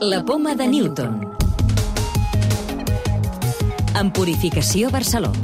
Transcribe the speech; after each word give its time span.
La 0.00 0.22
poma 0.22 0.54
de 0.54 0.66
Newton. 0.68 1.22
En 3.98 4.10
Purificació 4.12 4.90
Barcelona. 4.92 5.40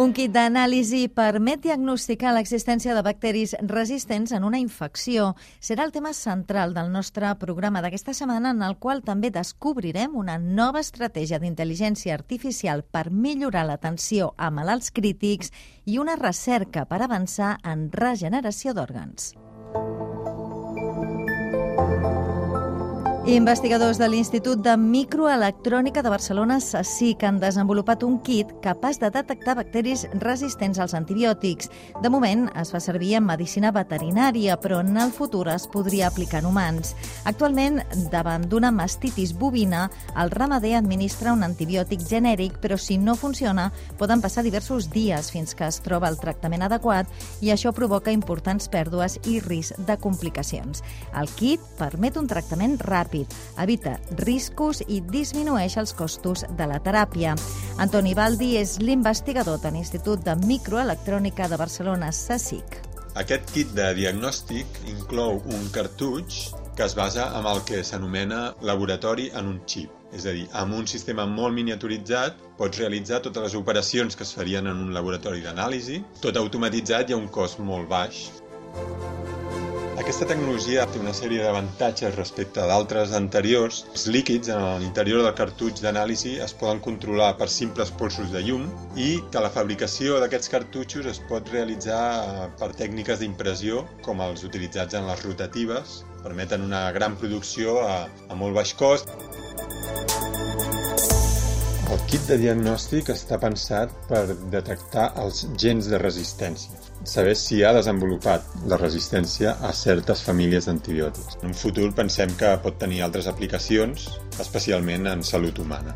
Un 0.00 0.14
kit 0.16 0.32
d'anàlisi 0.32 1.02
permet 1.12 1.60
diagnosticar 1.66 2.32
l'existència 2.32 2.96
de 2.96 3.02
bacteris 3.04 3.52
resistents 3.68 4.32
en 4.32 4.48
una 4.48 4.56
infecció. 4.56 5.34
Serà 5.60 5.84
el 5.84 5.92
tema 5.92 6.14
central 6.16 6.72
del 6.72 6.88
nostre 6.90 7.34
programa 7.36 7.84
d'aquesta 7.84 8.16
setmana, 8.16 8.56
en 8.56 8.64
el 8.64 8.78
qual 8.80 9.04
també 9.04 9.28
descobrirem 9.28 10.16
una 10.16 10.38
nova 10.40 10.80
estratègia 10.80 11.42
d'intel·ligència 11.44 12.16
artificial 12.16 12.86
per 12.88 13.10
millorar 13.12 13.66
l'atenció 13.68 14.32
a 14.38 14.48
malalts 14.48 14.96
crítics 14.96 15.52
i 15.84 16.00
una 16.00 16.16
recerca 16.16 16.88
per 16.88 17.02
avançar 17.02 17.58
en 17.62 17.90
regeneració 17.92 18.72
d'òrgans. 18.72 19.34
Investigadors 23.22 24.00
de 24.02 24.08
l'Institut 24.10 24.58
de 24.66 24.72
Microelectrònica 24.74 26.02
de 26.02 26.10
Barcelona, 26.10 26.56
SACIC, 26.58 27.20
han 27.22 27.36
desenvolupat 27.38 28.00
un 28.02 28.16
kit 28.26 28.48
capaç 28.64 28.96
de 28.98 29.12
detectar 29.14 29.54
bacteris 29.54 30.08
resistents 30.18 30.80
als 30.82 30.90
antibiòtics. 30.98 31.70
De 32.02 32.10
moment, 32.10 32.48
es 32.58 32.72
fa 32.74 32.80
servir 32.82 33.12
en 33.14 33.22
medicina 33.28 33.70
veterinària, 33.70 34.56
però 34.58 34.80
en 34.82 34.98
el 34.98 35.12
futur 35.14 35.44
es 35.54 35.68
podria 35.70 36.08
aplicar 36.08 36.40
en 36.42 36.48
humans. 36.50 36.96
Actualment, 37.22 37.78
davant 38.10 38.48
d'una 38.50 38.72
mastitis 38.74 39.36
bovina, 39.38 39.84
el 40.18 40.34
ramader 40.34 40.74
administra 40.80 41.36
un 41.36 41.46
antibiòtic 41.46 42.02
genèric, 42.02 42.58
però 42.58 42.74
si 42.74 42.98
no 42.98 43.14
funciona, 43.14 43.68
poden 44.02 44.20
passar 44.20 44.42
diversos 44.42 44.90
dies 44.90 45.30
fins 45.30 45.54
que 45.54 45.70
es 45.70 45.78
troba 45.86 46.10
el 46.10 46.18
tractament 46.18 46.66
adequat 46.66 47.06
i 47.40 47.54
això 47.54 47.70
provoca 47.70 48.10
importants 48.10 48.66
pèrdues 48.66 49.20
i 49.30 49.38
risc 49.38 49.78
de 49.86 49.96
complicacions. 50.02 50.82
El 51.14 51.30
kit 51.38 51.62
permet 51.78 52.18
un 52.18 52.26
tractament 52.26 52.80
ràpid 52.82 53.11
ràpid, 53.12 53.34
evita 53.60 53.98
riscos 54.24 54.82
i 54.88 55.00
disminueix 55.00 55.76
els 55.76 55.92
costos 55.92 56.44
de 56.56 56.66
la 56.66 56.80
teràpia. 56.80 57.34
Antoni 57.78 58.14
Baldi 58.14 58.56
és 58.56 58.78
l'investigador 58.80 59.60
de 59.60 59.70
l'Institut 59.72 60.24
de 60.24 60.36
Microelectrònica 60.46 61.48
de 61.48 61.56
Barcelona, 61.56 62.12
SACIC. 62.12 62.80
Aquest 63.14 63.50
kit 63.52 63.74
de 63.76 63.92
diagnòstic 63.94 64.66
inclou 64.88 65.42
un 65.44 65.68
cartutx 65.72 66.54
que 66.74 66.84
es 66.86 66.94
basa 66.96 67.28
en 67.36 67.44
el 67.46 67.60
que 67.68 67.82
s'anomena 67.84 68.54
laboratori 68.62 69.30
en 69.36 69.46
un 69.46 69.60
xip. 69.66 69.90
És 70.12 70.24
a 70.26 70.32
dir, 70.32 70.46
amb 70.52 70.74
un 70.76 70.86
sistema 70.86 71.26
molt 71.26 71.54
miniaturitzat 71.56 72.40
pots 72.56 72.78
realitzar 72.80 73.20
totes 73.20 73.42
les 73.42 73.56
operacions 73.56 74.16
que 74.16 74.24
es 74.24 74.32
farien 74.32 74.66
en 74.66 74.80
un 74.80 74.92
laboratori 74.96 75.44
d'anàlisi, 75.44 76.02
tot 76.20 76.36
automatitzat 76.36 77.10
i 77.10 77.16
a 77.16 77.20
un 77.20 77.28
cost 77.28 77.60
molt 77.60 77.88
baix. 77.88 78.28
Aquesta 80.02 80.26
tecnologia 80.26 80.82
té 80.90 80.98
una 80.98 81.12
sèrie 81.14 81.44
d'avantatges 81.44 82.16
respecte 82.16 82.62
d'altres 82.66 83.12
anteriors. 83.14 83.76
Els 83.92 84.06
líquids 84.10 84.50
en 84.50 84.64
l'interior 84.82 85.22
del 85.22 85.36
cartutx 85.38 85.84
d'anàlisi 85.84 86.32
es 86.42 86.54
poden 86.58 86.80
controlar 86.82 87.28
per 87.38 87.46
simples 87.56 87.92
polsos 88.00 88.32
de 88.34 88.42
llum 88.42 88.64
i 88.98 89.06
que 89.30 89.44
la 89.44 89.52
fabricació 89.58 90.18
d'aquests 90.18 90.50
cartutxos 90.56 91.06
es 91.12 91.22
pot 91.28 91.52
realitzar 91.54 92.02
per 92.58 92.72
tècniques 92.82 93.22
d'impressió 93.22 93.84
com 94.02 94.24
els 94.26 94.42
utilitzats 94.50 94.98
en 94.98 95.06
les 95.06 95.22
rotatives. 95.22 96.00
Permeten 96.26 96.66
una 96.66 96.82
gran 96.98 97.14
producció 97.22 97.78
a, 97.86 97.96
a 98.26 98.42
molt 98.42 98.58
baix 98.58 98.74
cost. 98.82 99.14
El 101.92 102.00
kit 102.08 102.22
de 102.24 102.38
diagnòstic 102.40 103.10
està 103.12 103.36
pensat 103.36 103.90
per 104.08 104.22
detectar 104.52 105.10
els 105.20 105.42
gens 105.60 105.90
de 105.92 105.98
resistència, 106.00 106.78
saber 107.04 107.34
si 107.36 107.58
ha 107.60 107.74
desenvolupat 107.76 108.46
la 108.70 108.78
resistència 108.80 109.58
a 109.60 109.74
certes 109.76 110.22
famílies 110.24 110.70
d'antibiòtics. 110.70 111.36
En 111.42 111.50
un 111.50 111.58
futur 111.64 111.90
pensem 111.98 112.32
que 112.40 112.54
pot 112.64 112.78
tenir 112.80 113.02
altres 113.04 113.28
aplicacions, 113.28 114.08
especialment 114.40 115.10
en 115.12 115.26
salut 115.34 115.60
humana. 115.60 115.92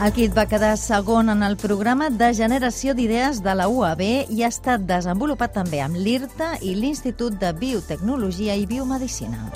El 0.00 0.14
kit 0.16 0.32
va 0.32 0.48
quedar 0.48 0.78
segon 0.80 1.28
en 1.28 1.44
el 1.44 1.58
programa 1.60 2.08
de 2.08 2.32
generació 2.32 2.96
d'idees 2.96 3.42
de 3.44 3.52
la 3.58 3.68
UAB 3.68 4.00
i 4.32 4.40
ha 4.40 4.48
estat 4.48 4.88
desenvolupat 4.88 5.52
també 5.60 5.84
amb 5.84 6.00
l'IRTA 6.00 6.54
i 6.64 6.72
l'Institut 6.72 7.36
de 7.42 7.52
Biotecnologia 7.52 8.56
i 8.56 8.64
Biomedicina. 8.64 9.50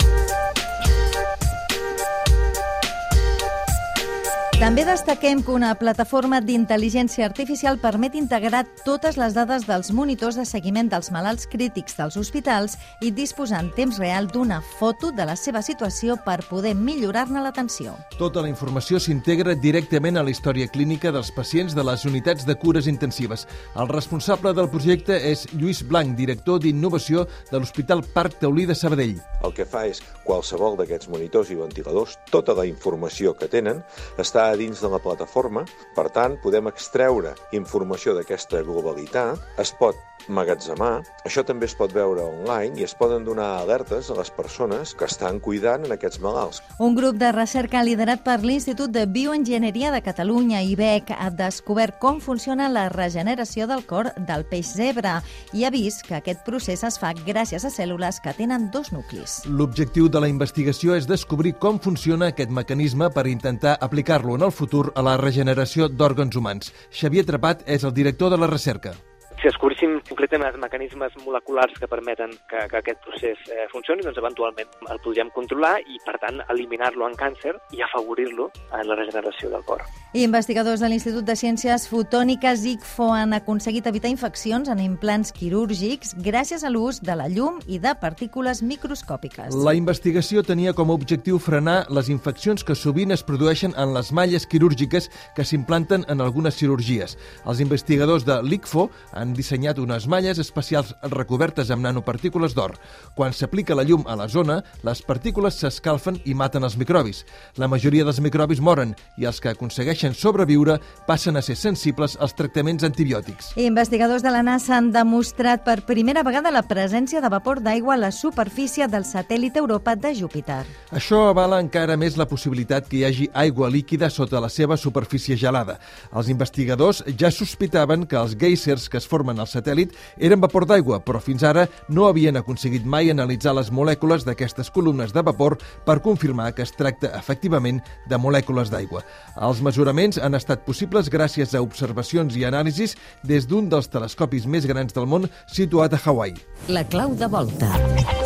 També 4.57 4.81
destaquem 4.87 5.43
que 5.45 5.53
una 5.53 5.75
plataforma 5.77 6.39
d'intel·ligència 6.41 7.27
artificial 7.27 7.75
permet 7.77 8.15
integrar 8.17 8.63
totes 8.81 9.13
les 9.21 9.35
dades 9.37 9.67
dels 9.67 9.91
monitors 9.93 10.33
de 10.39 10.47
seguiment 10.49 10.87
dels 10.89 11.11
malalts 11.13 11.45
crítics 11.51 11.93
dels 11.93 12.17
hospitals 12.17 12.73
i 13.05 13.11
disposar 13.13 13.59
en 13.61 13.69
temps 13.75 13.99
real 14.01 14.25
d'una 14.31 14.57
foto 14.79 15.11
de 15.13 15.27
la 15.29 15.35
seva 15.37 15.61
situació 15.61 16.15
per 16.25 16.39
poder 16.49 16.71
millorar-ne 16.73 17.43
l'atenció. 17.45 17.93
Tota 18.17 18.41
la 18.41 18.49
informació 18.49 18.97
s'integra 18.97 19.53
directament 19.53 20.17
a 20.17 20.23
la 20.25 20.33
història 20.33 20.65
clínica 20.73 21.13
dels 21.13 21.29
pacients 21.37 21.77
de 21.77 21.85
les 21.85 22.07
unitats 22.09 22.49
de 22.49 22.57
cures 22.57 22.89
intensives. 22.89 23.45
El 23.77 23.93
responsable 23.93 24.55
del 24.57 24.71
projecte 24.73 25.19
és 25.21 25.45
Lluís 25.53 25.83
Blanc, 25.85 26.17
director 26.17 26.57
d'innovació 26.65 27.27
de 27.51 27.61
l'Hospital 27.61 28.01
Parc 28.09 28.41
Taulí 28.41 28.65
de 28.65 28.73
Sabadell. 28.73 29.21
El 29.45 29.53
que 29.53 29.69
fa 29.69 29.85
és 29.85 30.01
qualsevol 30.25 30.81
d'aquests 30.81 31.13
monitors 31.13 31.53
i 31.53 31.61
ventiladors, 31.61 32.17
tota 32.33 32.57
la 32.57 32.65
informació 32.65 33.37
que 33.37 33.53
tenen 33.53 33.85
està 34.17 34.46
a 34.51 34.57
dins 34.59 34.81
de 34.83 34.89
la 34.91 34.99
plataforma, 35.03 35.65
per 35.95 36.07
tant, 36.15 36.37
podem 36.43 36.69
extreure 36.71 37.33
informació 37.57 38.15
d'aquesta 38.17 38.63
globalitat, 38.65 39.43
es 39.61 39.73
pot 39.79 39.99
magatzemar, 40.27 41.01
això 41.25 41.43
també 41.47 41.67
es 41.67 41.75
pot 41.77 41.93
veure 41.95 42.23
online 42.25 42.79
i 42.79 42.85
es 42.85 42.93
poden 42.97 43.25
donar 43.25 43.61
alertes 43.61 44.09
a 44.11 44.17
les 44.17 44.31
persones 44.33 44.93
que 44.97 45.07
estan 45.07 45.39
cuidant 45.39 45.85
en 45.85 45.93
aquests 45.95 46.19
malalts. 46.23 46.61
Un 46.83 46.95
grup 46.97 47.17
de 47.21 47.31
recerca 47.31 47.83
liderat 47.83 48.23
per 48.25 48.39
l'Institut 48.43 48.91
de 48.91 49.05
Bioenginyeria 49.05 49.91
de 49.93 50.01
Catalunya, 50.03 50.61
IBEC, 50.61 51.13
ha 51.17 51.29
descobert 51.31 51.99
com 51.99 52.21
funciona 52.21 52.69
la 52.69 52.87
regeneració 52.89 53.67
del 53.67 53.85
cor 53.87 54.11
del 54.17 54.45
peix 54.49 54.73
zebra 54.77 55.21
i 55.53 55.65
ha 55.65 55.73
vist 55.73 56.05
que 56.07 56.17
aquest 56.19 56.43
procés 56.45 56.83
es 56.87 56.99
fa 56.99 57.13
gràcies 57.17 57.65
a 57.65 57.73
cèl·lules 57.73 58.21
que 58.23 58.35
tenen 58.37 58.69
dos 58.73 58.91
nuclis. 58.91 59.41
L'objectiu 59.47 60.09
de 60.11 60.21
la 60.23 60.31
investigació 60.31 60.95
és 60.97 61.07
descobrir 61.09 61.55
com 61.61 61.79
funciona 61.79 62.31
aquest 62.31 62.51
mecanisme 62.51 63.09
per 63.13 63.27
intentar 63.27 63.77
aplicar-lo 63.81 64.35
en 64.35 64.47
el 64.47 64.55
futur 64.55 64.91
a 64.95 65.03
la 65.05 65.17
regeneració 65.17 65.87
d'òrgans 65.89 66.35
humans. 66.35 66.73
Xavier 66.91 67.25
Trapat 67.27 67.63
és 67.67 67.83
el 67.83 67.93
director 67.93 68.31
de 68.33 68.41
la 68.41 68.47
recerca 68.51 68.95
si 69.37 69.45
descobríssim 69.45 69.99
concretament 70.09 70.49
els 70.49 70.57
mecanismes 70.61 71.13
moleculars 71.21 71.75
que 71.77 71.87
permeten 71.89 72.33
que, 72.49 72.63
que 72.71 72.79
aquest 72.79 73.03
procés 73.05 73.41
eh, 73.53 73.67
funcioni, 73.71 74.01
doncs 74.05 74.17
eventualment 74.17 74.71
el 74.89 75.01
podríem 75.03 75.29
controlar 75.35 75.75
i, 75.85 75.99
per 76.05 76.17
tant, 76.23 76.41
eliminar-lo 76.49 77.05
en 77.05 77.13
càncer 77.17 77.53
i 77.77 77.83
afavorir-lo 77.85 78.49
en 78.73 78.89
la 78.89 78.97
regeneració 78.97 79.51
del 79.53 79.65
cor. 79.67 79.83
I 80.17 80.23
investigadors 80.25 80.81
de 80.81 80.89
l'Institut 80.89 81.27
de 81.27 81.35
Ciències 81.37 81.85
Fotòniques 81.91 82.63
ICFO 82.65 83.11
han 83.13 83.35
aconseguit 83.37 83.85
evitar 83.85 84.09
infeccions 84.09 84.71
en 84.73 84.81
implants 84.81 85.33
quirúrgics 85.35 86.15
gràcies 86.25 86.65
a 86.65 86.71
l'ús 86.73 87.01
de 87.05 87.17
la 87.19 87.27
llum 87.29 87.59
i 87.67 87.77
de 87.83 87.93
partícules 88.01 88.63
microscòpiques. 88.65 89.53
La 89.67 89.75
investigació 89.77 90.41
tenia 90.41 90.73
com 90.73 90.89
a 90.89 90.97
objectiu 90.97 91.37
frenar 91.37 91.83
les 91.93 92.09
infeccions 92.09 92.65
que 92.65 92.75
sovint 92.75 93.13
es 93.13 93.21
produeixen 93.27 93.77
en 93.77 93.93
les 93.93 94.09
malles 94.15 94.47
quirúrgiques 94.49 95.11
que 95.37 95.45
s'implanten 95.45 96.07
en 96.09 96.25
algunes 96.25 96.57
cirurgies. 96.57 97.17
Els 97.45 97.61
investigadors 97.61 98.25
de 98.25 98.41
l'ICFO 98.41 98.87
han 99.13 99.26
han 99.27 99.35
dissenyat 99.35 99.79
unes 99.83 100.07
malles 100.07 100.39
especials 100.39 100.93
recobertes 101.11 101.69
amb 101.73 101.83
nanopartícules 101.83 102.55
d'or. 102.55 102.77
Quan 103.15 103.35
s'aplica 103.35 103.75
la 103.75 103.83
llum 103.83 104.05
a 104.07 104.15
la 104.15 104.27
zona, 104.31 104.61
les 104.87 105.01
partícules 105.03 105.59
s'escalfen 105.59 106.21
i 106.25 106.35
maten 106.37 106.63
els 106.63 106.77
microbis. 106.79 107.23
La 107.59 107.67
majoria 107.67 108.05
dels 108.07 108.21
microbis 108.23 108.61
moren 108.63 108.95
i 109.17 109.27
els 109.27 109.41
que 109.43 109.51
aconsegueixen 109.51 110.15
sobreviure 110.15 110.77
passen 111.07 111.35
a 111.35 111.43
ser 111.43 111.57
sensibles 111.59 112.15
als 112.21 112.35
tractaments 112.37 112.85
antibiòtics. 112.87 113.51
Investigadors 113.59 114.23
de 114.23 114.31
la 114.31 114.43
NASA 114.45 114.77
han 114.77 114.91
demostrat 114.95 115.65
per 115.67 115.81
primera 115.89 116.23
vegada 116.23 116.53
la 116.53 116.63
presència 116.63 117.21
de 117.21 117.31
vapor 117.33 117.61
d'aigua 117.65 117.97
a 117.97 118.01
la 118.07 118.13
superfície 118.15 118.87
del 118.87 119.03
satèl·lit 119.03 119.57
Europa 119.59 119.95
de 119.95 120.13
Júpiter. 120.15 120.63
Això 120.95 121.27
avala 121.33 121.59
encara 121.63 121.97
més 121.99 122.15
la 122.17 122.29
possibilitat 122.29 122.87
que 122.87 123.01
hi 123.01 123.05
hagi 123.07 123.29
aigua 123.33 123.69
líquida 123.73 124.09
sota 124.13 124.39
la 124.39 124.49
seva 124.49 124.77
superfície 124.77 125.35
gelada. 125.35 125.79
Els 126.15 126.31
investigadors 126.31 127.03
ja 127.19 127.31
sospitaven 127.33 128.05
que 128.07 128.15
els 128.15 128.37
geysers 128.37 128.87
que 128.87 129.01
es 129.01 129.07
formen 129.07 129.16
al 129.25 129.47
satèl·lit 129.49 129.93
eren 130.17 130.41
vapor 130.41 130.65
d'aigua, 130.67 130.99
però 130.99 131.21
fins 131.23 131.43
ara 131.43 131.67
no 131.89 132.07
havien 132.07 132.37
aconseguit 132.37 132.85
mai 132.85 133.09
analitzar 133.09 133.55
les 133.57 133.71
molècules 133.71 134.25
d'aquestes 134.27 134.69
columnes 134.73 135.13
de 135.13 135.23
vapor 135.23 135.57
per 135.85 135.99
confirmar 136.01 136.53
que 136.53 136.65
es 136.65 136.71
tracta 136.71 137.13
efectivament 137.17 137.81
de 138.09 138.17
molècules 138.17 138.69
d'aigua. 138.73 139.03
Els 139.41 139.61
mesuraments 139.61 140.19
han 140.21 140.35
estat 140.37 140.65
possibles 140.65 141.09
gràcies 141.09 141.55
a 141.55 141.63
observacions 141.63 142.35
i 142.37 142.45
anàlisis 142.45 142.97
des 143.23 143.47
d'un 143.47 143.69
dels 143.69 143.89
telescopis 143.89 144.45
més 144.45 144.67
grans 144.69 144.93
del 144.93 145.07
món 145.07 145.29
situat 145.47 145.93
a 145.93 146.01
Hawaii. 146.05 146.37
La 146.69 146.85
clau 146.85 147.15
de 147.15 147.27
volta. 147.31 148.16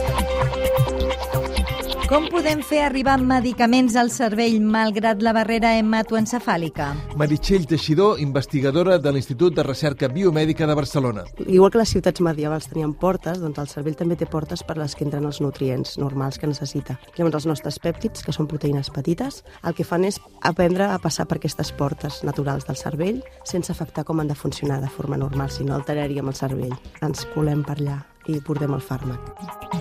Com 2.12 2.26
podem 2.28 2.60
fer 2.60 2.82
arribar 2.84 3.14
medicaments 3.24 3.94
al 3.96 4.10
cervell 4.12 4.58
malgrat 4.60 5.22
la 5.24 5.32
barrera 5.32 5.70
hematoencefàlica? 5.80 6.90
Meritxell 7.16 7.64
Teixidor, 7.70 8.20
investigadora 8.20 8.98
de 9.00 9.14
l'Institut 9.16 9.56
de 9.56 9.64
Recerca 9.64 10.10
Biomèdica 10.12 10.68
de 10.68 10.76
Barcelona. 10.76 11.24
Igual 11.46 11.72
que 11.72 11.80
les 11.80 11.94
ciutats 11.96 12.20
medievals 12.20 12.68
tenien 12.68 12.92
portes, 13.00 13.40
doncs 13.40 13.62
el 13.64 13.70
cervell 13.72 13.96
també 13.96 14.18
té 14.20 14.28
portes 14.28 14.60
per 14.68 14.76
les 14.76 14.92
que 14.92 15.08
entren 15.08 15.24
els 15.30 15.40
nutrients 15.40 15.96
normals 16.04 16.36
que 16.36 16.52
necessita. 16.52 16.98
Llavors 17.16 17.40
els 17.40 17.48
nostres 17.48 17.80
pèptids, 17.80 18.26
que 18.28 18.36
són 18.36 18.52
proteïnes 18.52 18.92
petites, 18.92 19.46
el 19.64 19.78
que 19.78 19.88
fan 19.88 20.04
és 20.04 20.20
aprendre 20.44 20.90
a 20.92 21.00
passar 21.00 21.30
per 21.32 21.40
aquestes 21.40 21.72
portes 21.72 22.26
naturals 22.28 22.68
del 22.68 22.76
cervell 22.76 23.24
sense 23.48 23.72
afectar 23.72 24.04
com 24.04 24.20
han 24.20 24.28
de 24.28 24.36
funcionar 24.36 24.82
de 24.84 24.92
forma 24.92 25.16
normal, 25.16 25.48
si 25.48 25.64
no 25.64 25.80
alteraríem 25.80 26.28
el 26.28 26.36
cervell. 26.36 26.76
Ens 27.00 27.24
colem 27.32 27.64
per 27.64 27.80
allà 27.80 28.02
i 28.28 28.44
portem 28.44 28.76
el 28.76 28.84
fàrmac. 28.84 29.81